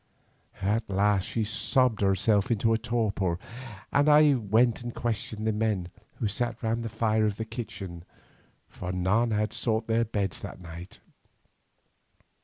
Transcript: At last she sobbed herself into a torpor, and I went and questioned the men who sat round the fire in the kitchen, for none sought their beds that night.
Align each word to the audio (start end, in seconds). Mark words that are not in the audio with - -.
At 0.63 0.89
last 0.89 1.25
she 1.25 1.43
sobbed 1.43 2.01
herself 2.01 2.49
into 2.49 2.73
a 2.73 2.77
torpor, 2.79 3.37
and 3.93 4.09
I 4.09 4.33
went 4.33 4.81
and 4.81 4.95
questioned 4.95 5.45
the 5.45 5.51
men 5.53 5.89
who 6.15 6.27
sat 6.27 6.63
round 6.63 6.81
the 6.81 6.89
fire 6.89 7.27
in 7.27 7.33
the 7.33 7.45
kitchen, 7.45 8.03
for 8.67 8.91
none 8.91 9.29
sought 9.51 9.85
their 9.85 10.05
beds 10.05 10.39
that 10.39 10.59
night. 10.59 11.01